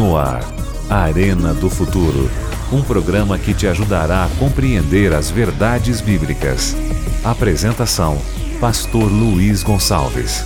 [0.00, 0.40] No ar,
[0.88, 2.30] Arena do Futuro.
[2.72, 6.74] Um programa que te ajudará a compreender as verdades bíblicas.
[7.22, 8.16] Apresentação:
[8.58, 10.42] Pastor Luiz Gonçalves.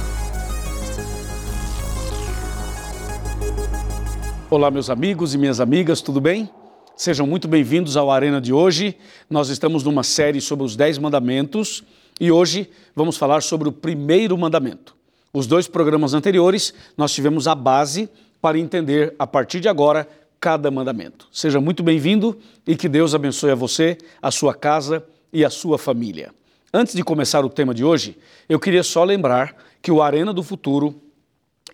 [4.50, 6.50] Olá, meus amigos e minhas amigas, tudo bem?
[6.96, 8.96] Sejam muito bem-vindos ao Arena de hoje.
[9.30, 11.84] Nós estamos numa série sobre os Dez Mandamentos
[12.20, 14.96] e hoje vamos falar sobre o primeiro mandamento.
[15.32, 18.10] Os dois programas anteriores nós tivemos a base
[18.44, 20.06] para entender a partir de agora
[20.38, 21.26] cada mandamento.
[21.32, 25.02] Seja muito bem-vindo e que Deus abençoe a você, a sua casa
[25.32, 26.30] e a sua família.
[26.70, 30.42] Antes de começar o tema de hoje, eu queria só lembrar que o Arena do
[30.42, 30.94] Futuro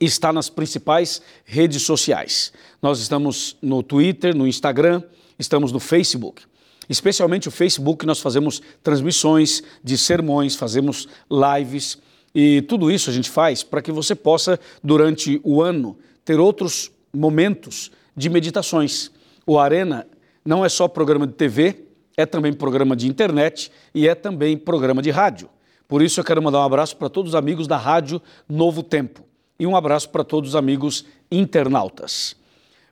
[0.00, 2.52] está nas principais redes sociais.
[2.80, 5.02] Nós estamos no Twitter, no Instagram,
[5.40, 6.44] estamos no Facebook.
[6.88, 11.98] Especialmente o Facebook, nós fazemos transmissões de sermões, fazemos lives
[12.32, 16.90] e tudo isso a gente faz para que você possa, durante o ano, ter outros
[17.12, 19.10] momentos de meditações.
[19.46, 20.06] O Arena
[20.44, 21.84] não é só programa de TV,
[22.16, 25.48] é também programa de internet e é também programa de rádio.
[25.88, 29.24] Por isso eu quero mandar um abraço para todos os amigos da Rádio Novo Tempo
[29.58, 32.36] e um abraço para todos os amigos internautas.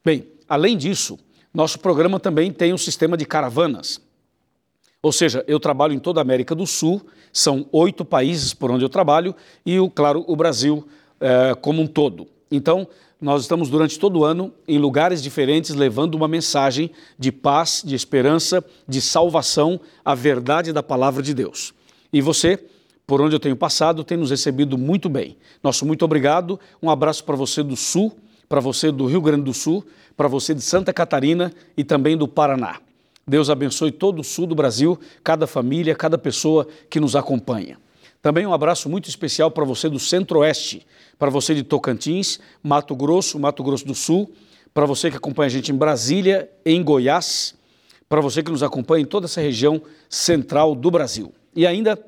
[0.05, 1.19] Bem, além disso,
[1.53, 4.01] nosso programa também tem um sistema de caravanas.
[5.01, 8.85] Ou seja, eu trabalho em toda a América do Sul, são oito países por onde
[8.85, 10.87] eu trabalho e, claro, o Brasil
[11.21, 12.27] é, como um todo.
[12.51, 12.89] Então,
[13.21, 17.95] nós estamos durante todo o ano em lugares diferentes levando uma mensagem de paz, de
[17.95, 21.75] esperança, de salvação, a verdade da palavra de Deus.
[22.13, 22.59] E você,
[23.07, 25.37] por onde eu tenho passado, tem nos recebido muito bem.
[25.63, 26.61] Nosso muito obrigado.
[26.81, 28.17] Um abraço para você do Sul,
[28.49, 29.85] para você do Rio Grande do Sul,
[30.17, 32.81] para você de Santa Catarina e também do Paraná.
[33.27, 37.79] Deus abençoe todo o sul do Brasil, cada família, cada pessoa que nos acompanha.
[38.21, 40.87] Também um abraço muito especial para você do Centro-Oeste,
[41.19, 44.33] para você de Tocantins, Mato Grosso, Mato Grosso do Sul,
[44.75, 47.55] para você que acompanha a gente em Brasília, em Goiás,
[48.09, 51.33] para você que nos acompanha em toda essa região central do Brasil.
[51.55, 51.99] E ainda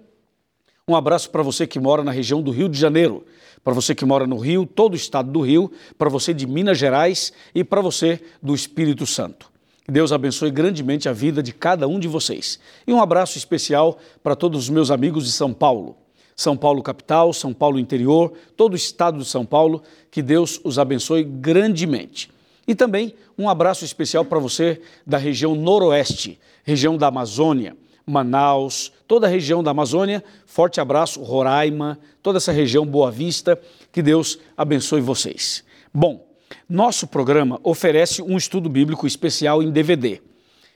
[0.86, 3.24] um abraço para você que mora na região do Rio de Janeiro,
[3.62, 6.78] para você que mora no Rio, todo o estado do Rio, para você de Minas
[6.78, 9.50] Gerais e para você do Espírito Santo.
[9.88, 12.58] Deus abençoe grandemente a vida de cada um de vocês.
[12.86, 15.96] E um abraço especial para todos os meus amigos de São Paulo.
[16.40, 20.78] São Paulo capital, São Paulo interior, todo o estado de São Paulo, que Deus os
[20.78, 22.30] abençoe grandemente.
[22.66, 29.26] E também um abraço especial para você da região noroeste, região da Amazônia, Manaus, toda
[29.26, 30.24] a região da Amazônia.
[30.46, 33.60] Forte abraço, Roraima, toda essa região Boa Vista.
[33.92, 35.62] Que Deus abençoe vocês.
[35.92, 36.26] Bom,
[36.66, 40.22] nosso programa oferece um estudo bíblico especial em DVD.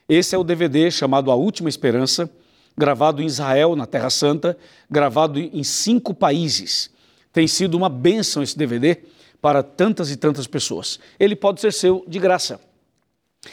[0.07, 2.31] Esse é o DVD chamado A Última Esperança,
[2.77, 4.57] gravado em Israel, na Terra Santa,
[4.91, 6.91] gravado em cinco países.
[7.33, 8.99] Tem sido uma bênção esse DVD
[9.41, 10.99] para tantas e tantas pessoas.
[11.19, 12.61] Ele pode ser seu de graça.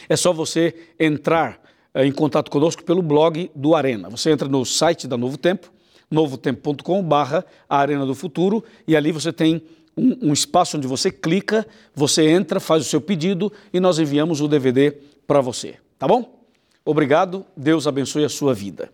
[0.07, 1.59] É só você entrar
[1.93, 4.09] eh, em contato conosco pelo blog do Arena.
[4.09, 5.71] Você entra no site da Novo Tempo,
[6.09, 9.61] novotempo.com barra Arena do Futuro, e ali você tem
[9.97, 14.41] um, um espaço onde você clica, você entra, faz o seu pedido e nós enviamos
[14.41, 14.91] o DVD
[15.27, 15.75] para você.
[15.99, 16.41] Tá bom?
[16.85, 18.91] Obrigado, Deus abençoe a sua vida.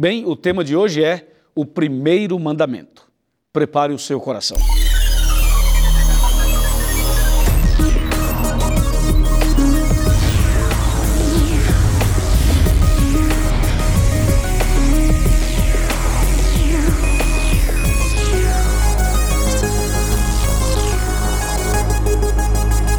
[0.00, 3.06] Bem, o tema de hoje é o primeiro mandamento.
[3.52, 4.56] Prepare o seu coração.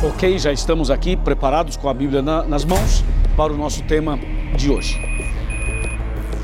[0.04, 3.04] Ok, já estamos aqui preparados com a Bíblia na, nas mãos
[3.36, 4.20] para o nosso tema
[4.56, 5.11] de hoje.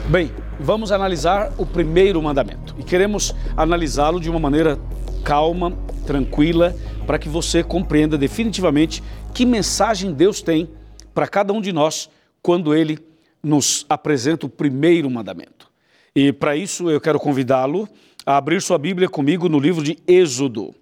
[0.09, 4.79] Bem, vamos analisar o primeiro mandamento e queremos analisá-lo de uma maneira
[5.21, 6.73] calma, tranquila,
[7.05, 9.03] para que você compreenda definitivamente
[9.33, 10.69] que mensagem Deus tem
[11.13, 12.09] para cada um de nós
[12.41, 12.97] quando ele
[13.43, 15.69] nos apresenta o primeiro mandamento.
[16.15, 17.85] E para isso eu quero convidá-lo
[18.25, 20.73] a abrir sua Bíblia comigo no livro de Êxodo.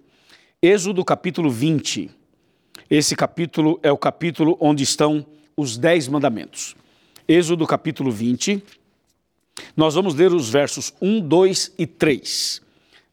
[0.62, 2.08] Êxodo capítulo 20.
[2.88, 5.26] Esse capítulo é o capítulo onde estão
[5.56, 6.76] os dez mandamentos.
[7.26, 8.62] Êxodo capítulo 20.
[9.76, 12.62] Nós vamos ler os versos 1, 2 e 3.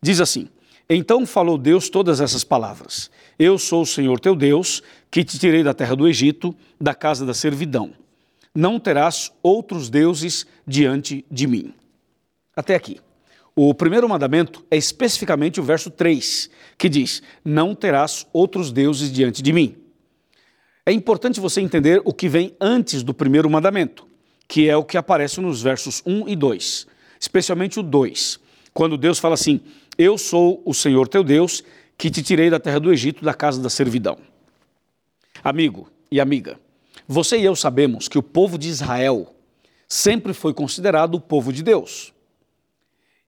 [0.01, 0.47] Diz assim:
[0.89, 4.81] Então falou Deus todas essas palavras: Eu sou o Senhor teu Deus,
[5.11, 7.91] que te tirei da terra do Egito, da casa da servidão.
[8.55, 11.73] Não terás outros deuses diante de mim.
[12.55, 12.99] Até aqui.
[13.55, 19.41] O primeiro mandamento é especificamente o verso 3, que diz: Não terás outros deuses diante
[19.41, 19.75] de mim.
[20.85, 24.07] É importante você entender o que vem antes do primeiro mandamento,
[24.47, 26.87] que é o que aparece nos versos 1 e 2,
[27.19, 28.39] especialmente o 2,
[28.73, 29.61] quando Deus fala assim:
[29.97, 31.63] Eu sou o Senhor teu Deus,
[31.97, 34.17] que te tirei da terra do Egito, da casa da servidão.
[35.43, 36.59] Amigo e amiga,
[37.07, 39.33] você e eu sabemos que o povo de Israel
[39.87, 42.13] sempre foi considerado o povo de Deus.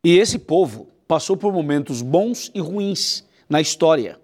[0.04, 4.20] E esse povo passou por momentos bons e ruins na história.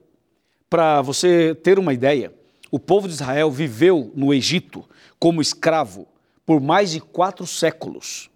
[0.69, 2.33] Para você ter uma ideia,
[2.71, 4.87] o povo de Israel viveu no Egito
[5.19, 6.07] como escravo
[6.51, 8.29] por mais de quatro séculos.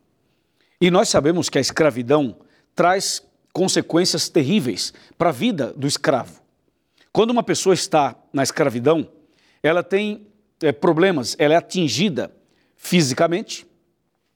[0.79, 2.37] E nós sabemos que a escravidão
[2.73, 3.21] traz
[3.51, 6.41] consequências terríveis para a vida do escravo.
[7.11, 9.05] Quando uma pessoa está na escravidão,
[9.61, 10.27] ela tem
[10.63, 12.33] é, problemas, ela é atingida
[12.77, 13.67] fisicamente,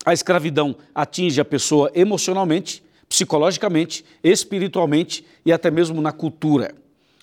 [0.06, 6.76] a escravidão atinge a pessoa emocionalmente, psicologicamente, espiritualmente e até mesmo na cultura.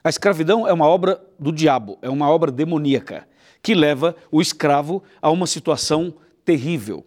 [0.03, 3.29] A escravidão é uma obra do diabo, é uma obra demoníaca
[3.63, 6.15] que leva o escravo a uma situação
[6.47, 7.05] terrível.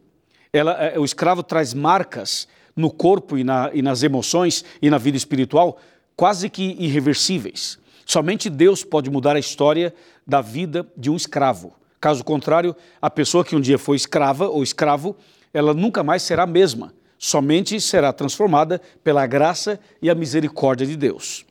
[0.53, 4.99] Ela, é, o escravo traz marcas no corpo e, na, e nas emoções e na
[4.99, 5.79] vida espiritual
[6.15, 7.79] quase que irreversíveis.
[8.05, 9.93] Somente Deus pode mudar a história
[10.27, 11.73] da vida de um escravo.
[12.01, 15.15] Caso contrário, a pessoa que um dia foi escrava ou escravo,
[15.53, 16.93] ela nunca mais será a mesma.
[17.17, 21.45] Somente será transformada pela graça e a misericórdia de Deus.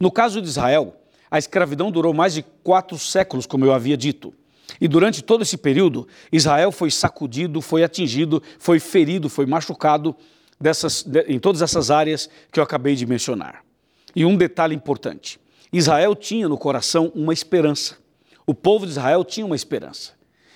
[0.00, 0.96] No caso de Israel,
[1.30, 4.34] a escravidão durou mais de quatro séculos, como eu havia dito.
[4.82, 10.12] E durante todo esse período, Israel foi sacudido, foi atingido, foi ferido, foi machucado
[10.60, 13.64] dessas, em todas essas áreas que eu acabei de mencionar.
[14.12, 15.38] E um detalhe importante:
[15.72, 17.96] Israel tinha no coração uma esperança.
[18.44, 20.14] O povo de Israel tinha uma esperança.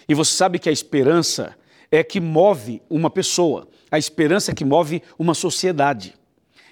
[0.09, 1.57] E você sabe que a esperança
[1.89, 6.17] é que move uma pessoa, a esperança é que move uma sociedade.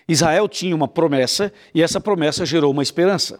[0.09, 3.39] Israel tinha uma promessa e essa promessa gerou uma esperança.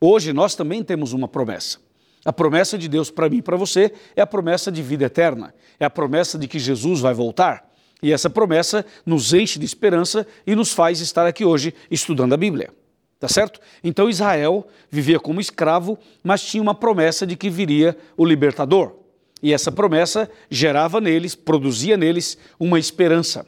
[0.00, 1.89] Hoje nós também temos uma promessa.
[2.24, 5.54] A promessa de Deus para mim e para você é a promessa de vida eterna,
[5.78, 7.70] é a promessa de que Jesus vai voltar.
[8.02, 12.36] E essa promessa nos enche de esperança e nos faz estar aqui hoje estudando a
[12.36, 12.70] Bíblia.
[13.18, 13.60] Tá certo?
[13.84, 18.94] Então Israel vivia como escravo, mas tinha uma promessa de que viria o libertador.
[19.42, 23.46] E essa promessa gerava neles, produzia neles uma esperança.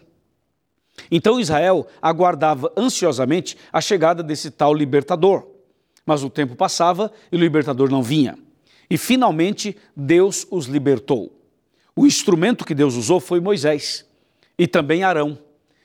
[1.11, 5.47] Então Israel aguardava ansiosamente a chegada desse tal libertador.
[6.05, 8.37] Mas o tempo passava e o libertador não vinha.
[8.89, 11.33] E finalmente Deus os libertou.
[11.95, 14.07] O instrumento que Deus usou foi Moisés
[14.59, 15.39] e também Arão.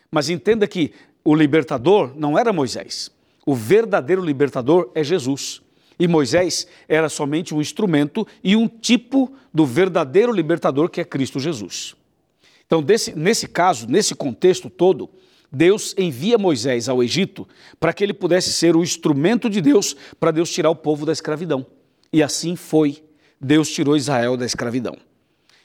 [0.10, 3.12] Mas entenda que o libertador não era Moisés.
[3.46, 5.62] O verdadeiro libertador é Jesus.
[6.00, 11.40] E Moisés era somente um instrumento e um tipo do verdadeiro libertador que é Cristo
[11.40, 11.96] Jesus.
[12.66, 15.10] Então, desse, nesse caso, nesse contexto todo,
[15.52, 17.48] Deus envia Moisés ao Egito
[17.80, 21.14] para que ele pudesse ser o instrumento de Deus para Deus tirar o povo da
[21.14, 21.66] escravidão.
[22.12, 23.04] E assim foi.
[23.40, 24.98] Deus tirou Israel da escravidão.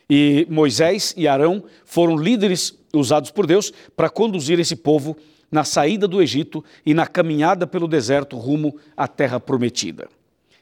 [0.08, 5.16] E Moisés e Arão foram líderes usados por Deus para conduzir esse povo
[5.50, 10.08] na saída do Egito e na caminhada pelo deserto rumo à terra prometida.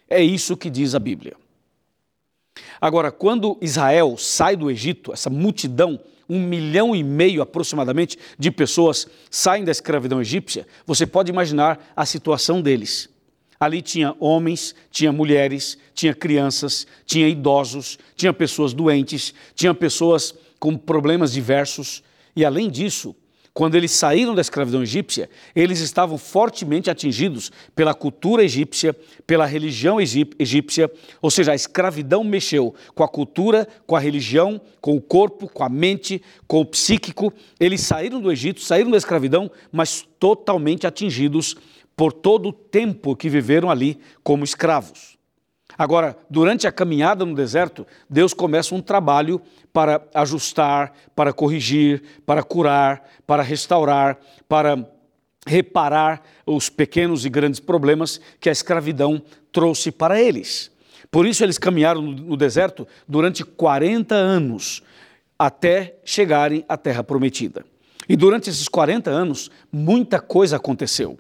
[0.09, 1.35] É isso que diz a Bíblia.
[2.81, 6.01] Agora, quando Israel sai do Egito, essa multidão
[6.31, 12.07] um milhão e meio aproximadamente de pessoas saem da escravidão egípcia, você pode imaginar a
[12.07, 13.09] situação deles.
[13.61, 20.79] Ali tinha homens, tinha mulheres, tinha crianças, tinha idosos, tinha pessoas doentes, tinha pessoas com
[20.79, 22.03] problemas diversos.
[22.35, 23.15] E além disso,
[23.53, 28.97] quando eles saíram da escravidão egípcia, eles estavam fortemente atingidos pela cultura egípcia,
[29.27, 34.97] pela religião egípcia, ou seja, a escravidão mexeu com a cultura, com a religião, com
[34.97, 37.31] o corpo, com a mente, com o psíquico.
[37.59, 41.57] Eles saíram do Egito, saíram da escravidão, mas totalmente atingidos
[42.01, 45.19] por todo o tempo que viveram ali como escravos.
[45.77, 49.39] Agora, durante a caminhada no deserto, Deus começa um trabalho
[49.71, 54.83] para ajustar, para corrigir, para curar, para restaurar, para
[55.47, 59.21] reparar os pequenos e grandes problemas que a escravidão
[59.53, 60.71] trouxe para eles.
[61.11, 64.83] Por isso, eles caminharam no deserto durante 40 anos,
[65.39, 67.63] até chegarem à Terra Prometida.
[68.09, 71.19] E durante esses 40 anos, muita coisa aconteceu.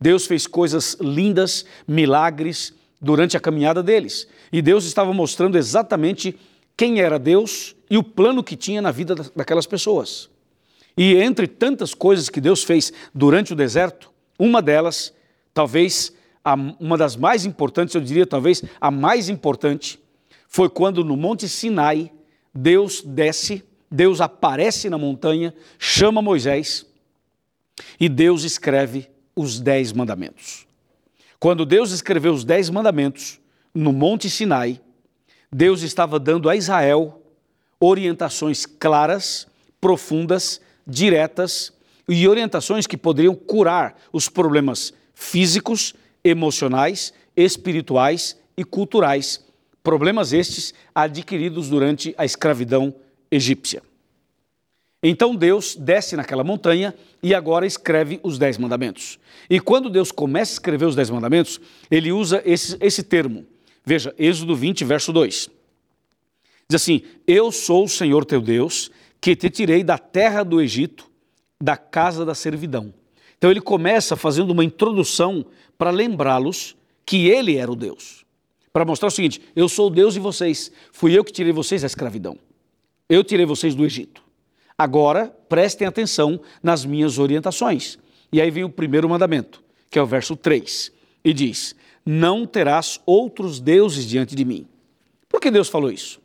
[0.00, 4.26] Deus fez coisas lindas, milagres, durante a caminhada deles.
[4.52, 6.36] E Deus estava mostrando exatamente
[6.76, 10.28] quem era Deus e o plano que tinha na vida daquelas pessoas.
[10.96, 15.12] E entre tantas coisas que Deus fez durante o deserto, uma delas,
[15.52, 16.12] talvez
[16.80, 20.00] uma das mais importantes, eu diria talvez a mais importante,
[20.48, 22.10] foi quando no Monte Sinai
[22.54, 26.86] Deus desce, Deus aparece na montanha, chama Moisés
[28.00, 30.66] e Deus escreve os Dez Mandamentos.
[31.38, 33.40] Quando Deus escreveu os Dez Mandamentos
[33.74, 34.80] no Monte Sinai,
[35.52, 37.22] Deus estava dando a Israel
[37.80, 39.46] orientações claras,
[39.80, 41.72] profundas, diretas
[42.08, 49.46] e orientações que poderiam curar os problemas físicos, emocionais, espirituais e culturais
[49.88, 52.94] Problemas estes adquiridos durante a escravidão
[53.30, 53.82] egípcia.
[55.02, 59.18] Então Deus desce naquela montanha e agora escreve os Dez Mandamentos.
[59.48, 63.46] E quando Deus começa a escrever os Dez Mandamentos, ele usa esse, esse termo.
[63.84, 65.50] Veja, Êxodo 20, verso 2.
[66.68, 68.90] Diz assim: Eu sou o Senhor teu Deus,
[69.20, 71.08] que te tirei da terra do Egito,
[71.60, 72.92] da casa da servidão.
[73.36, 75.46] Então ele começa fazendo uma introdução
[75.78, 76.76] para lembrá-los
[77.06, 78.26] que ele era o Deus.
[78.72, 81.82] Para mostrar o seguinte: eu sou o Deus de vocês, fui eu que tirei vocês
[81.82, 82.36] da escravidão.
[83.08, 84.27] Eu tirei vocês do Egito.
[84.78, 87.98] Agora prestem atenção nas minhas orientações.
[88.32, 90.92] E aí vem o primeiro mandamento, que é o verso 3,
[91.24, 91.74] e diz:
[92.06, 94.68] Não terás outros deuses diante de mim.
[95.28, 96.20] Por que Deus falou isso?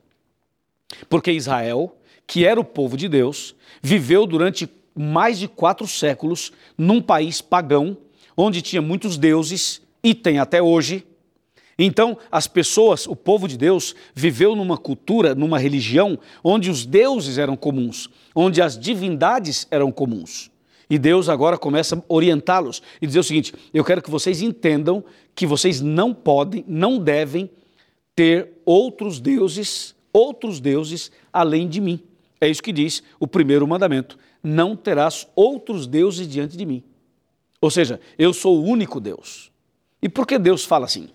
[1.09, 7.01] Porque Israel, que era o povo de Deus, viveu durante mais de quatro séculos num
[7.01, 7.97] país pagão,
[8.37, 11.05] onde tinha muitos deuses, e tem até hoje.
[11.77, 17.37] Então, as pessoas, o povo de Deus, viveu numa cultura, numa religião, onde os deuses
[17.37, 20.51] eram comuns, onde as divindades eram comuns.
[20.89, 25.03] E Deus agora começa a orientá-los e dizer o seguinte: eu quero que vocês entendam
[25.33, 27.49] que vocês não podem, não devem
[28.15, 31.99] ter outros deuses, outros deuses além de mim.
[32.39, 36.83] É isso que diz o primeiro mandamento: não terás outros deuses diante de mim.
[37.59, 39.51] Ou seja, eu sou o único Deus.
[40.01, 41.09] E por que Deus fala assim?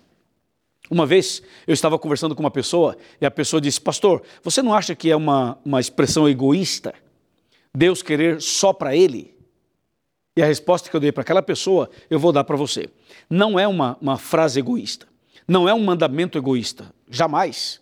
[0.89, 4.73] Uma vez eu estava conversando com uma pessoa e a pessoa disse: Pastor, você não
[4.73, 6.93] acha que é uma, uma expressão egoísta
[7.75, 9.37] Deus querer só para ele?
[10.35, 12.89] E a resposta que eu dei para aquela pessoa, eu vou dar para você.
[13.29, 15.07] Não é uma, uma frase egoísta.
[15.47, 16.93] Não é um mandamento egoísta.
[17.09, 17.81] Jamais.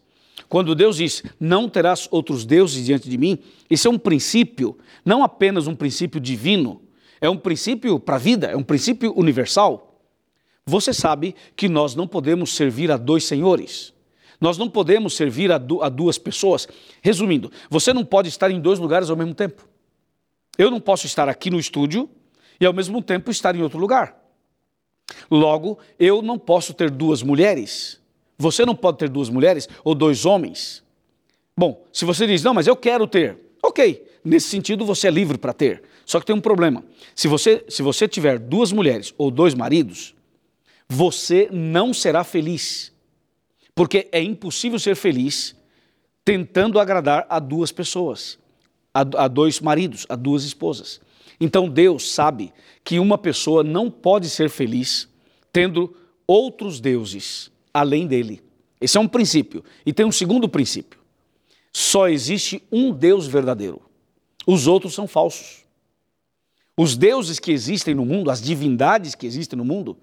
[0.49, 5.23] Quando Deus diz, não terás outros deuses diante de mim, isso é um princípio, não
[5.23, 6.81] apenas um princípio divino,
[7.19, 9.86] é um princípio para a vida, é um princípio universal.
[10.69, 13.93] Você sabe que nós não podemos servir a dois senhores.
[14.39, 16.67] Nós não podemos servir a, du a duas pessoas.
[17.01, 19.65] Resumindo, você não pode estar em dois lugares ao mesmo tempo.
[20.57, 22.09] Eu não posso estar aqui no estúdio
[22.59, 24.21] e ao mesmo tempo estar em outro lugar.
[25.31, 27.97] Logo, eu não posso ter duas mulheres.
[28.37, 30.83] Você não pode ter duas mulheres ou dois homens.
[31.57, 35.37] Bom, se você diz, não, mas eu quero ter, ok, nesse sentido você é livre
[35.37, 35.81] para ter.
[36.05, 36.83] Só que tem um problema.
[37.15, 40.16] Se você, se você tiver duas mulheres ou dois maridos,
[40.89, 42.91] você não será feliz.
[43.75, 45.55] Porque é impossível ser feliz
[46.25, 48.37] tentando agradar a duas pessoas,
[48.93, 50.99] a, a dois maridos, a duas esposas.
[51.39, 52.51] Então Deus sabe
[52.83, 55.07] que uma pessoa não pode ser feliz
[55.53, 58.41] tendo outros deuses além dele.
[58.81, 59.63] Esse é um princípio.
[59.85, 60.99] E tem um segundo princípio.
[61.71, 63.81] Só existe um Deus verdadeiro.
[64.45, 65.65] Os outros são falsos.
[66.75, 69.97] Os deuses que existem no mundo, as divindades que existem no mundo,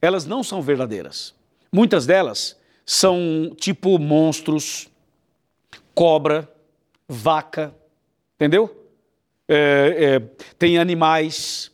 [0.00, 1.34] elas não são verdadeiras.
[1.72, 4.88] Muitas delas são tipo monstros,
[5.94, 6.48] cobra,
[7.08, 7.74] vaca,
[8.36, 8.84] entendeu?
[9.48, 10.20] É, é,
[10.58, 11.70] tem animais,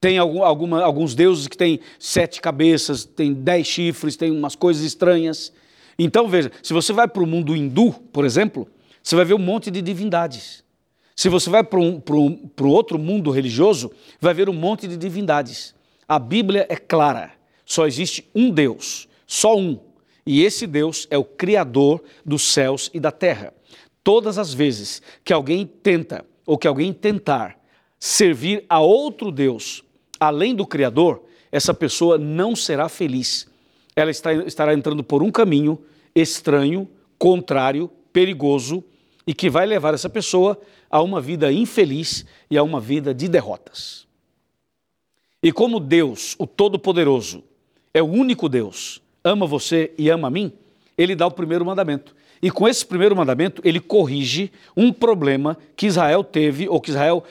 [0.00, 4.82] tem algum, alguma, alguns deuses que têm sete cabeças, tem dez chifres, tem umas coisas
[4.84, 5.52] estranhas.
[5.98, 8.68] Então, veja, se você vai para o mundo hindu, por exemplo,
[9.02, 10.64] você vai ver um monte de divindades.
[11.16, 15.74] Se você vai para um, um, outro mundo religioso, vai ver um monte de divindades.
[16.08, 17.32] A Bíblia é clara:
[17.64, 19.78] só existe um Deus, só um.
[20.26, 23.52] E esse Deus é o Criador dos céus e da terra.
[24.02, 27.58] Todas as vezes que alguém tenta, ou que alguém tentar,
[27.98, 29.82] servir a outro Deus,
[30.18, 33.46] além do Criador, essa pessoa não será feliz.
[33.94, 35.78] Ela está, estará entrando por um caminho
[36.14, 38.84] estranho, contrário, perigoso
[39.26, 43.28] e que vai levar essa pessoa a uma vida infeliz e a uma vida de
[43.28, 44.06] derrotas.
[45.44, 47.44] E como Deus, o Todo-Poderoso,
[47.92, 50.50] é o único Deus, ama você e ama a mim,
[50.96, 52.16] ele dá o primeiro mandamento.
[52.40, 57.22] E com esse primeiro mandamento, ele corrige um problema que Israel teve, ou que Israel,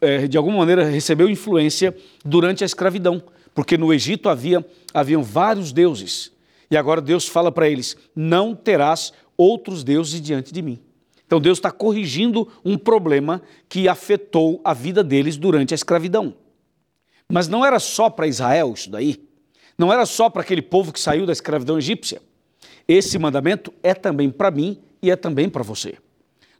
[0.00, 3.22] é, de alguma maneira, recebeu influência durante a escravidão.
[3.54, 6.32] Porque no Egito havia haviam vários deuses.
[6.68, 10.80] E agora Deus fala para eles: não terás outros deuses diante de mim.
[11.24, 16.34] Então Deus está corrigindo um problema que afetou a vida deles durante a escravidão.
[17.30, 19.22] Mas não era só para Israel isso daí.
[19.78, 22.20] Não era só para aquele povo que saiu da escravidão egípcia.
[22.86, 25.96] Esse mandamento é também para mim e é também para você.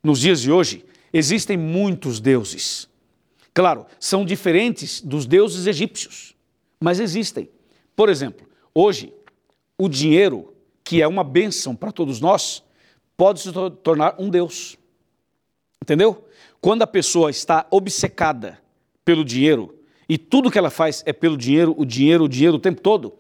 [0.03, 2.89] Nos dias de hoje, existem muitos deuses.
[3.53, 6.35] Claro, são diferentes dos deuses egípcios,
[6.81, 7.51] mas existem.
[7.97, 9.13] Por exemplo, hoje,
[9.77, 12.63] o dinheiro, que é uma bênção para todos nós,
[13.17, 14.79] pode se tornar um Deus.
[15.83, 16.25] Entendeu?
[16.61, 18.59] Quando a pessoa está obcecada
[19.05, 19.80] pelo dinheiro
[20.11, 23.15] e tudo que ela faz é pelo dinheiro, o dinheiro, o dinheiro o tempo todo,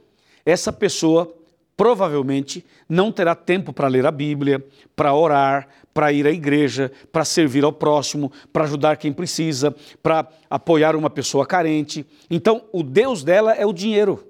[0.44, 1.32] essa pessoa
[1.76, 4.66] provavelmente não terá tempo para ler a Bíblia,
[4.96, 10.28] para orar, para ir à igreja, para servir ao próximo, para ajudar quem precisa, para
[10.50, 12.04] apoiar uma pessoa carente.
[12.28, 14.26] Então, o Deus dela é o dinheiro.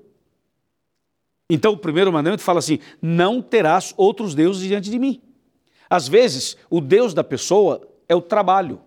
[1.49, 5.23] Então, o primeiro mandamento fala assim: não terás outros deuses diante de mim.
[5.89, 8.83] Às vezes, o Deus da pessoa é o trabalho.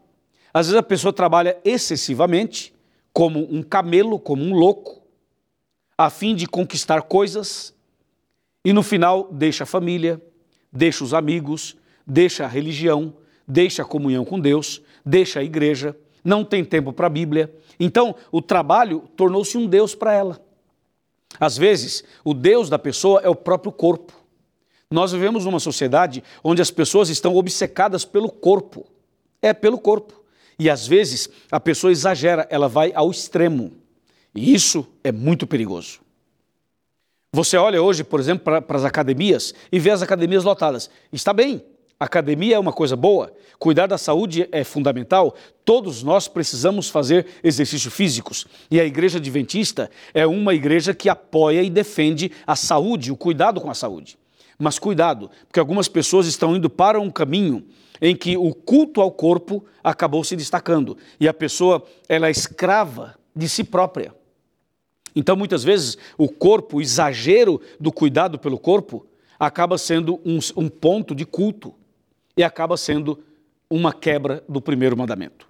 [0.54, 2.72] Às vezes, a pessoa trabalha excessivamente,
[3.14, 5.04] como um camelo, como um louco,
[5.96, 7.74] a fim de conquistar coisas,
[8.66, 10.22] e no final deixa a família,
[10.72, 13.14] deixa os amigos, deixa a religião,
[13.48, 17.54] deixa a comunhão com Deus, deixa a igreja, não tem tempo para a Bíblia.
[17.80, 20.42] Então, o trabalho tornou-se um Deus para ela.
[21.40, 24.14] Às vezes, o Deus da pessoa é o próprio corpo.
[24.90, 28.86] Nós vivemos numa sociedade onde as pessoas estão obcecadas pelo corpo.
[29.42, 30.23] É pelo corpo.
[30.58, 33.72] E às vezes a pessoa exagera, ela vai ao extremo.
[34.36, 36.00] E isso é muito perigoso.
[37.32, 40.90] Você olha hoje, por exemplo, para, para as academias e vê as academias lotadas.
[41.12, 41.64] Está bem,
[42.00, 47.94] academia é uma coisa boa, cuidar da saúde é fundamental, todos nós precisamos fazer exercícios
[47.94, 48.46] físicos.
[48.70, 53.60] E a igreja adventista é uma igreja que apoia e defende a saúde, o cuidado
[53.60, 54.18] com a saúde.
[54.60, 57.66] Mas cuidado, porque algumas pessoas estão indo para um caminho
[58.04, 63.18] em que o culto ao corpo acabou se destacando e a pessoa ela é escrava
[63.34, 64.14] de si própria.
[65.16, 69.06] Então, muitas vezes, o corpo, o exagero do cuidado pelo corpo,
[69.40, 71.74] acaba sendo um, um ponto de culto
[72.36, 73.24] e acaba sendo
[73.70, 75.48] uma quebra do primeiro mandamento.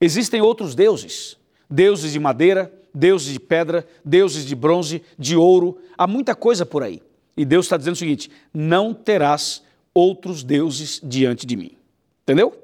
[0.00, 1.36] Existem outros deuses,
[1.68, 6.84] deuses de madeira, deuses de pedra, deuses de bronze, de ouro, há muita coisa por
[6.84, 7.02] aí.
[7.36, 11.76] E Deus está dizendo o seguinte: não terás outros deuses diante de mim.
[12.22, 12.56] Entendeu?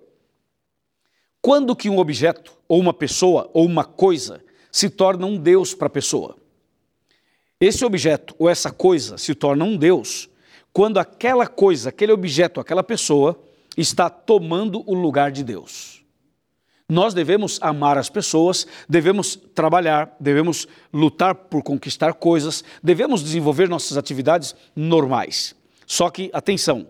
[1.41, 5.87] Quando que um objeto, ou uma pessoa, ou uma coisa se torna um Deus para
[5.87, 6.37] a pessoa?
[7.61, 10.29] Esse objeto ou essa coisa se torna um Deus
[10.73, 13.41] quando aquela coisa, aquele objeto, aquela pessoa
[13.77, 16.05] está tomando o lugar de Deus.
[16.89, 23.97] Nós devemos amar as pessoas, devemos trabalhar, devemos lutar por conquistar coisas, devemos desenvolver nossas
[23.97, 25.55] atividades normais.
[25.87, 26.87] Só que, atenção,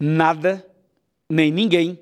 [0.00, 0.64] nada
[1.28, 1.98] nem ninguém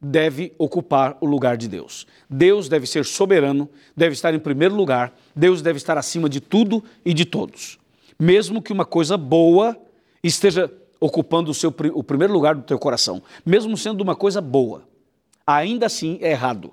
[0.00, 2.06] deve ocupar o lugar de Deus.
[2.28, 6.82] Deus deve ser soberano, deve estar em primeiro lugar, Deus deve estar acima de tudo
[7.04, 7.78] e de todos.
[8.18, 9.76] Mesmo que uma coisa boa
[10.22, 14.82] esteja ocupando o, seu, o primeiro lugar do teu coração, mesmo sendo uma coisa boa,
[15.46, 16.72] ainda assim é errado.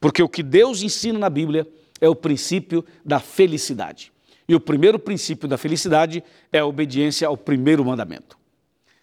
[0.00, 1.66] Porque o que Deus ensina na Bíblia
[2.00, 4.12] é o princípio da felicidade.
[4.48, 8.36] E o primeiro princípio da felicidade é a obediência ao primeiro mandamento.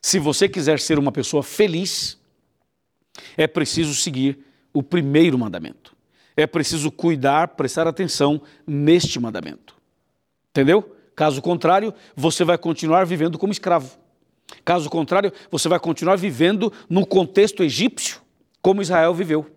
[0.01, 2.19] Se você quiser ser uma pessoa feliz,
[3.37, 4.39] é preciso seguir
[4.73, 5.95] o primeiro mandamento.
[6.35, 9.75] É preciso cuidar, prestar atenção neste mandamento.
[10.49, 10.95] Entendeu?
[11.15, 13.97] Caso contrário, você vai continuar vivendo como escravo.
[14.65, 18.21] Caso contrário, você vai continuar vivendo no contexto egípcio,
[18.61, 19.49] como Israel viveu.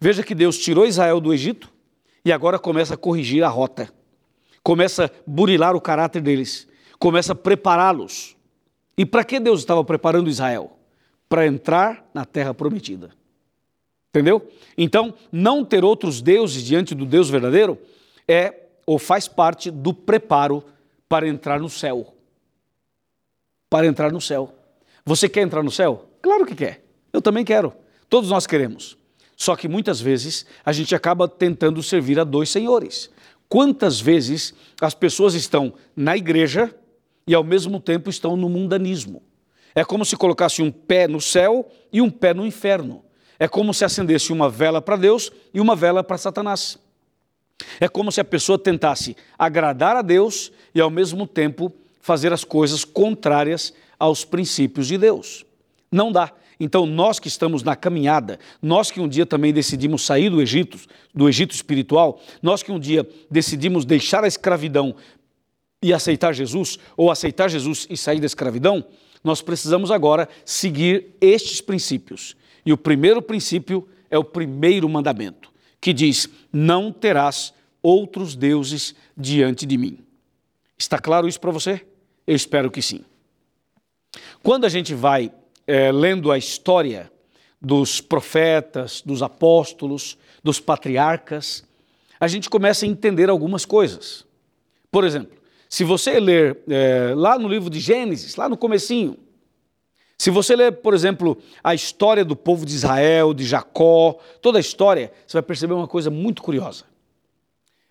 [0.00, 1.72] Veja que Deus tirou Israel do Egito
[2.24, 3.92] e agora começa a corrigir a rota.
[4.62, 6.66] Começa a burilar o caráter deles.
[6.98, 8.33] Começa a prepará-los.
[8.96, 10.78] E para que Deus estava preparando Israel?
[11.28, 13.10] Para entrar na terra prometida.
[14.10, 14.48] Entendeu?
[14.78, 17.78] Então, não ter outros deuses diante do Deus verdadeiro
[18.28, 18.54] é
[18.86, 20.62] ou faz parte do preparo
[21.08, 22.14] para entrar no céu.
[23.68, 24.54] Para entrar no céu.
[25.04, 26.08] Você quer entrar no céu?
[26.22, 26.84] Claro que quer.
[27.12, 27.72] Eu também quero.
[28.08, 28.96] Todos nós queremos.
[29.36, 33.10] Só que muitas vezes a gente acaba tentando servir a dois senhores.
[33.48, 36.74] Quantas vezes as pessoas estão na igreja
[37.26, 39.22] e ao mesmo tempo estão no mundanismo?
[39.74, 43.04] É como se colocasse um pé no céu e um pé no inferno.
[43.38, 46.78] É como se acendesse uma vela para Deus e uma vela para Satanás.
[47.80, 52.44] É como se a pessoa tentasse agradar a Deus e ao mesmo tempo fazer as
[52.44, 55.44] coisas contrárias aos princípios de Deus.
[55.90, 56.32] Não dá.
[56.58, 60.78] Então, nós que estamos na caminhada, nós que um dia também decidimos sair do Egito,
[61.12, 64.94] do Egito espiritual, nós que um dia decidimos deixar a escravidão
[65.84, 68.82] e aceitar Jesus, ou aceitar Jesus e sair da escravidão,
[69.22, 72.34] nós precisamos agora seguir estes princípios.
[72.64, 79.66] E o primeiro princípio é o primeiro mandamento, que diz: Não terás outros deuses diante
[79.66, 79.98] de mim.
[80.78, 81.82] Está claro isso para você?
[82.26, 83.04] Eu espero que sim.
[84.42, 85.30] Quando a gente vai
[85.66, 87.12] é, lendo a história
[87.60, 91.62] dos profetas, dos apóstolos, dos patriarcas,
[92.18, 94.24] a gente começa a entender algumas coisas.
[94.90, 95.43] Por exemplo,
[95.74, 99.18] se você ler é, lá no livro de Gênesis, lá no comecinho,
[100.16, 104.60] se você ler, por exemplo, a história do povo de Israel, de Jacó, toda a
[104.60, 106.84] história, você vai perceber uma coisa muito curiosa.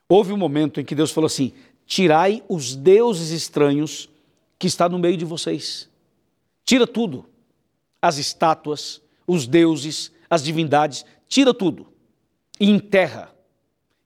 [0.07, 1.51] Houve um momento em que Deus falou assim:
[1.85, 4.09] tirai os deuses estranhos
[4.57, 5.89] que está no meio de vocês.
[6.63, 7.25] Tira tudo.
[8.01, 11.85] As estátuas, os deuses, as divindades, tira tudo.
[12.57, 13.35] E enterra.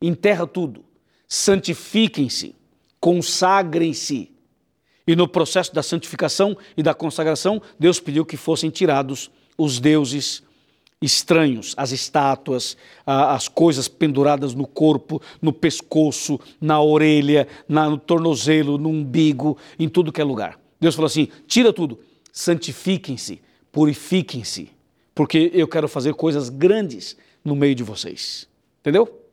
[0.02, 0.84] Enterra tudo.
[1.28, 2.57] Santifiquem-se,
[3.08, 4.30] consagrem-se.
[5.08, 10.44] E no processo da santificação e da consagração, Deus pediu que fossem tirados os deuses
[11.02, 18.90] estranhos, as estátuas, as coisas penduradas no corpo, no pescoço, na orelha, no tornozelo, no
[18.90, 20.60] umbigo, em tudo que é lugar.
[20.78, 21.98] Deus falou assim: tira tudo,
[22.34, 23.40] santifiquem-se,
[23.72, 24.70] purifiquem-se,
[25.16, 28.50] porque eu quero fazer coisas grandes no meio de vocês.
[28.82, 29.24] Entendeu?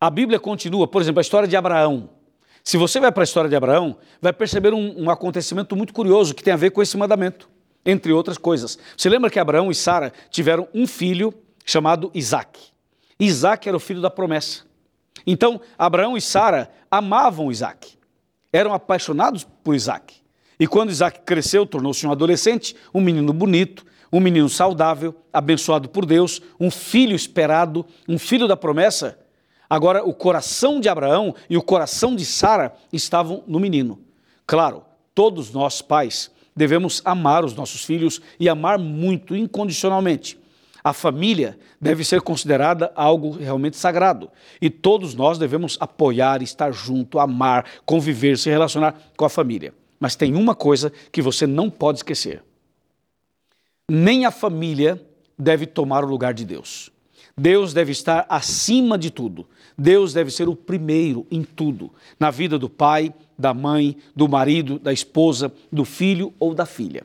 [0.00, 2.10] A Bíblia continua, por exemplo, a história de Abraão.
[2.64, 6.34] Se você vai para a história de Abraão, vai perceber um, um acontecimento muito curioso
[6.34, 7.50] que tem a ver com esse mandamento
[7.84, 8.78] entre outras coisas.
[8.96, 12.58] Você lembra que Abraão e Sara tiveram um filho chamado Isaac?
[13.20, 14.62] Isaac era o filho da promessa.
[15.26, 17.98] Então, Abraão e Sara amavam Isaac,
[18.50, 20.14] eram apaixonados por Isaac.
[20.58, 26.06] E quando Isaac cresceu, tornou-se um adolescente, um menino bonito, um menino saudável, abençoado por
[26.06, 29.18] Deus, um filho esperado, um filho da promessa.
[29.68, 33.98] Agora, o coração de Abraão e o coração de Sara estavam no menino.
[34.46, 40.38] Claro, todos nós, pais, devemos amar os nossos filhos e amar muito, incondicionalmente.
[40.82, 47.18] A família deve ser considerada algo realmente sagrado e todos nós devemos apoiar, estar junto,
[47.18, 49.72] amar, conviver, se relacionar com a família.
[49.98, 52.44] Mas tem uma coisa que você não pode esquecer:
[53.90, 55.00] nem a família
[55.38, 56.90] deve tomar o lugar de Deus.
[57.36, 59.46] Deus deve estar acima de tudo.
[59.76, 64.78] Deus deve ser o primeiro em tudo, na vida do pai, da mãe, do marido,
[64.78, 67.04] da esposa, do filho ou da filha.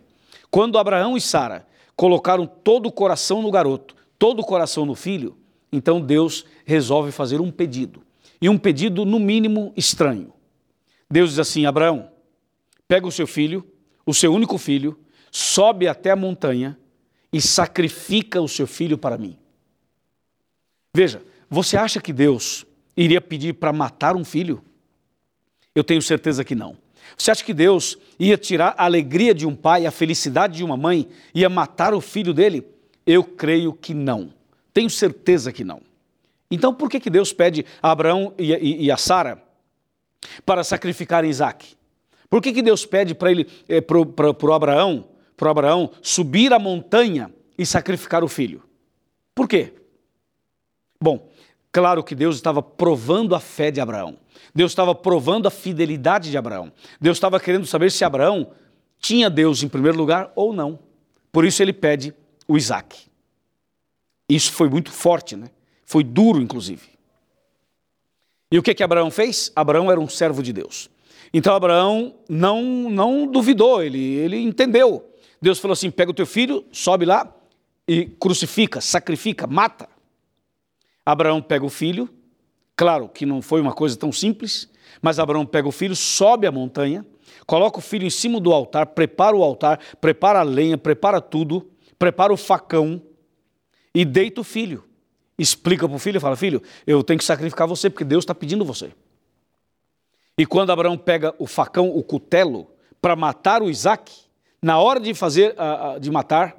[0.52, 5.36] Quando Abraão e Sara colocaram todo o coração no garoto, todo o coração no filho,
[5.72, 8.02] então Deus resolve fazer um pedido.
[8.42, 10.32] E um pedido, no mínimo, estranho.
[11.10, 12.10] Deus diz assim: Abraão,
[12.88, 13.66] pega o seu filho,
[14.06, 14.98] o seu único filho,
[15.32, 16.78] sobe até a montanha
[17.34, 19.38] e sacrifica o seu filho para mim.
[21.00, 22.66] Veja, você acha que Deus
[22.98, 24.62] iria pedir para matar um filho?
[25.74, 26.76] Eu tenho certeza que não.
[27.18, 30.76] Você acha que Deus ia tirar a alegria de um pai, a felicidade de uma
[30.76, 32.68] mãe, ia matar o filho dele?
[33.08, 34.34] Eu creio que não.
[34.74, 35.82] Tenho certeza que não.
[36.52, 39.42] Então por que, que Deus pede a Abraão e, e, e a Sara
[40.46, 41.78] para sacrificarem Isaac?
[42.30, 45.08] Por que, que Deus pede para ele, eh, para Abraão,
[45.40, 48.62] Abraão subir a montanha e sacrificar o filho?
[49.34, 49.79] Por quê?
[51.02, 51.30] Bom,
[51.72, 54.18] claro que Deus estava provando a fé de Abraão.
[54.54, 56.74] Deus estava provando a fidelidade de Abraão.
[57.00, 58.52] Deus estava querendo saber se Abraão
[59.00, 60.78] tinha Deus em primeiro lugar ou não.
[61.32, 62.14] Por isso ele pede
[62.48, 63.08] o Isaac.
[64.28, 65.50] Isso foi muito forte, né?
[65.86, 66.90] Foi duro, inclusive.
[68.52, 69.52] E o que que Abraão fez?
[69.56, 70.90] Abraão era um servo de Deus.
[71.34, 75.08] Então Abraão não, não duvidou, ele, ele entendeu.
[75.42, 77.34] Deus falou assim: pega o teu filho, sobe lá
[77.88, 79.88] e crucifica, sacrifica, mata.
[81.06, 82.10] Abraão pega o filho,
[82.76, 84.70] claro que não foi uma coisa tão simples,
[85.02, 87.06] mas Abraão pega o filho, sobe a montanha,
[87.46, 91.70] coloca o filho em cima do altar, prepara o altar, prepara a lenha, prepara tudo,
[91.98, 93.02] prepara o facão
[93.94, 94.84] e deita o filho.
[95.38, 98.36] Explica para o filho e fala: Filho, eu tenho que sacrificar você porque Deus está
[98.36, 98.92] pedindo você.
[100.38, 102.70] E quando Abraão pega o facão, o cutelo,
[103.02, 104.14] para matar o Isaac,
[104.62, 105.56] na hora de fazer,
[106.00, 106.58] de matar,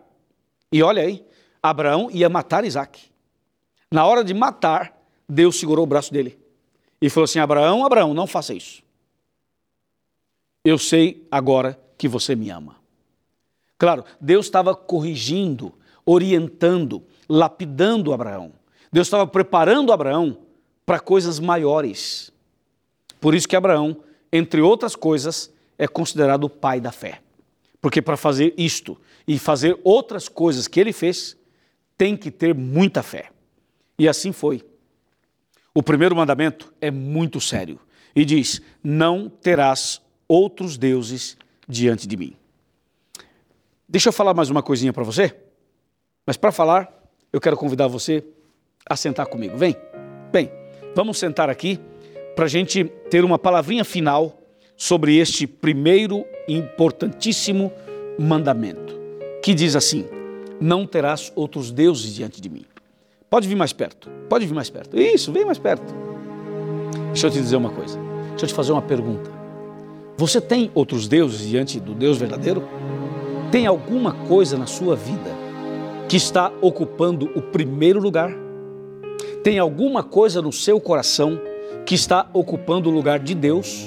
[0.72, 1.24] e olha aí,
[1.62, 3.09] Abraão ia matar Isaac.
[3.90, 4.96] Na hora de matar,
[5.28, 6.38] Deus segurou o braço dele
[7.00, 8.82] e falou assim: Abraão, Abraão, não faça isso.
[10.64, 12.76] Eu sei agora que você me ama.
[13.78, 15.72] Claro, Deus estava corrigindo,
[16.04, 18.52] orientando, lapidando Abraão.
[18.92, 20.38] Deus estava preparando Abraão
[20.84, 22.30] para coisas maiores.
[23.20, 23.96] Por isso que Abraão,
[24.32, 27.20] entre outras coisas, é considerado o pai da fé.
[27.80, 31.36] Porque para fazer isto e fazer outras coisas que ele fez,
[31.96, 33.30] tem que ter muita fé.
[34.00, 34.62] E assim foi.
[35.74, 37.78] O primeiro mandamento é muito sério
[38.16, 41.36] e diz: Não terás outros deuses
[41.68, 42.34] diante de mim.
[43.86, 45.36] Deixa eu falar mais uma coisinha para você,
[46.26, 46.90] mas para falar,
[47.30, 48.24] eu quero convidar você
[48.88, 49.58] a sentar comigo.
[49.58, 49.76] Vem,
[50.32, 50.50] vem,
[50.96, 51.78] vamos sentar aqui
[52.34, 54.40] para a gente ter uma palavrinha final
[54.78, 57.70] sobre este primeiro importantíssimo
[58.18, 58.98] mandamento,
[59.44, 60.06] que diz assim:
[60.58, 62.64] Não terás outros deuses diante de mim.
[63.30, 64.10] Pode vir mais perto.
[64.28, 64.98] Pode vir mais perto.
[64.98, 65.94] Isso, vem mais perto.
[67.12, 67.96] Deixa eu te dizer uma coisa.
[68.30, 69.30] Deixa eu te fazer uma pergunta.
[70.16, 72.64] Você tem outros deuses diante do Deus verdadeiro?
[73.52, 75.30] Tem alguma coisa na sua vida
[76.08, 78.32] que está ocupando o primeiro lugar?
[79.44, 81.40] Tem alguma coisa no seu coração
[81.86, 83.86] que está ocupando o lugar de Deus?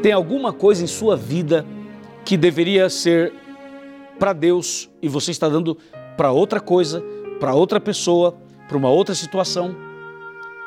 [0.00, 1.66] Tem alguma coisa em sua vida
[2.24, 3.32] que deveria ser
[4.18, 5.76] para Deus e você está dando
[6.16, 7.02] para outra coisa,
[7.40, 8.36] para outra pessoa,
[8.70, 9.74] para uma outra situação?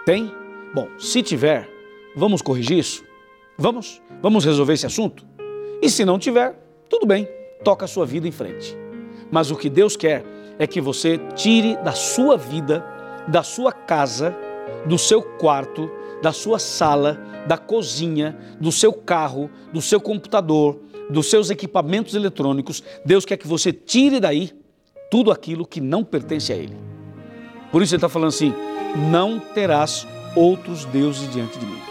[0.05, 0.29] Tem?
[0.75, 1.69] Bom, se tiver,
[2.13, 3.01] vamos corrigir isso?
[3.57, 4.01] Vamos?
[4.21, 5.25] Vamos resolver esse assunto?
[5.81, 6.53] E se não tiver,
[6.89, 7.29] tudo bem,
[7.63, 8.77] toca a sua vida em frente.
[9.31, 10.25] Mas o que Deus quer
[10.59, 12.83] é que você tire da sua vida,
[13.29, 14.35] da sua casa,
[14.85, 15.89] do seu quarto,
[16.21, 20.77] da sua sala, da cozinha, do seu carro, do seu computador,
[21.09, 22.83] dos seus equipamentos eletrônicos.
[23.05, 24.51] Deus quer que você tire daí
[25.09, 26.92] tudo aquilo que não pertence a Ele.
[27.73, 28.53] Por isso ele está falando assim:
[29.09, 31.81] não terás outros deuses diante de mim.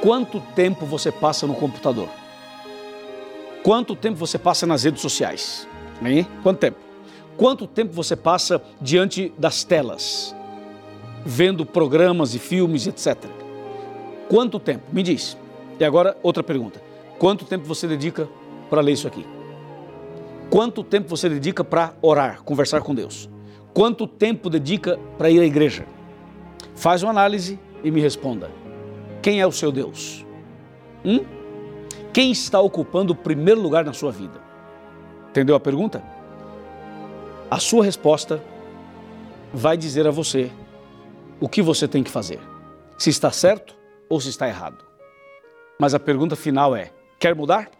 [0.00, 2.08] Quanto tempo você passa no computador?
[3.62, 5.68] Quanto tempo você passa nas redes sociais?
[6.02, 6.26] Hein?
[6.42, 6.78] Quanto tempo?
[7.36, 10.34] Quanto tempo você passa diante das telas,
[11.24, 13.16] vendo programas e filmes, etc.
[14.30, 14.84] Quanto tempo?
[14.90, 15.36] Me diz.
[15.78, 16.80] E agora, outra pergunta.
[17.18, 18.26] Quanto tempo você dedica
[18.70, 19.26] para ler isso aqui?
[20.48, 23.28] Quanto tempo você dedica para orar, conversar com Deus?
[23.76, 25.86] Quanto tempo dedica para ir à igreja?
[26.74, 28.50] Faz uma análise e me responda.
[29.20, 30.24] Quem é o seu Deus?
[31.04, 31.22] Hum?
[32.10, 34.40] Quem está ocupando o primeiro lugar na sua vida?
[35.28, 36.02] Entendeu a pergunta?
[37.50, 38.42] A sua resposta
[39.52, 40.50] vai dizer a você
[41.38, 42.40] o que você tem que fazer.
[42.96, 43.76] Se está certo
[44.08, 44.82] ou se está errado.
[45.78, 47.70] Mas a pergunta final é: quer mudar?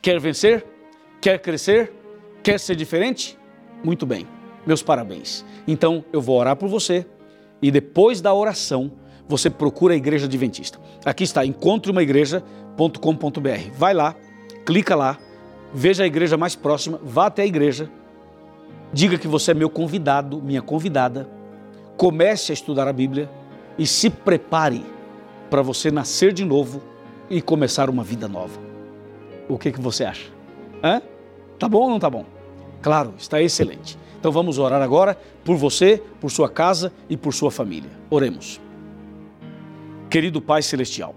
[0.00, 0.64] Quer vencer?
[1.20, 1.92] Quer crescer?
[2.42, 3.38] Quer ser diferente?
[3.84, 4.26] Muito bem,
[4.66, 5.44] meus parabéns.
[5.66, 7.06] Então eu vou orar por você
[7.62, 8.92] e depois da oração
[9.28, 10.78] você procura a Igreja Adventista.
[11.04, 13.70] Aqui está, encontreumaigreja.com.br.
[13.76, 14.14] Vai lá,
[14.64, 15.18] clica lá,
[15.72, 17.90] veja a igreja mais próxima, vá até a igreja,
[18.92, 21.28] diga que você é meu convidado, minha convidada,
[21.96, 23.28] comece a estudar a Bíblia
[23.78, 24.84] e se prepare
[25.50, 26.80] para você nascer de novo
[27.28, 28.60] e começar uma vida nova.
[29.48, 30.30] O que, que você acha?
[30.82, 31.00] Hã?
[31.58, 32.24] Tá bom ou não tá bom?
[32.82, 33.98] Claro, está excelente.
[34.26, 37.88] Então vamos orar agora por você, por sua casa e por sua família.
[38.10, 38.60] Oremos.
[40.10, 41.14] Querido Pai Celestial,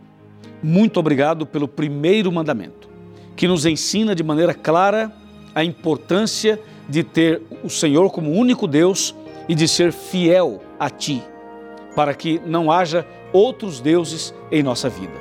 [0.62, 2.88] muito obrigado pelo primeiro mandamento,
[3.36, 5.12] que nos ensina de maneira clara
[5.56, 9.16] a importância de ter o Senhor como único Deus
[9.48, 11.24] e de ser fiel a Ti,
[11.96, 15.20] para que não haja outros deuses em nossa vida.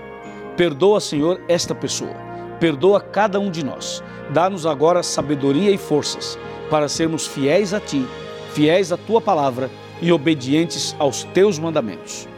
[0.58, 2.27] Perdoa, Senhor, esta pessoa.
[2.60, 4.02] Perdoa cada um de nós.
[4.30, 6.38] Dá-nos agora sabedoria e forças
[6.70, 8.06] para sermos fiéis a Ti,
[8.52, 9.70] fiéis à Tua palavra
[10.02, 12.28] e obedientes aos Teus mandamentos.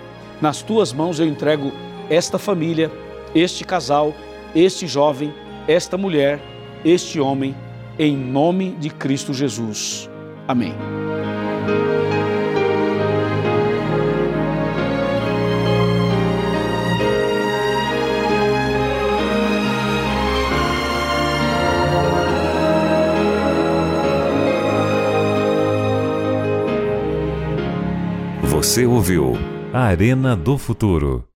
[0.41, 1.73] Nas Tuas mãos eu entrego
[2.09, 2.91] esta família,
[3.35, 4.15] este casal,
[4.55, 5.33] este jovem,
[5.69, 6.41] esta mulher,
[6.85, 7.55] este homem,
[7.99, 10.09] em nome de Cristo Jesus.
[10.49, 10.75] Amém.
[28.71, 29.33] Você ouviu
[29.73, 31.30] Arena do Futuro.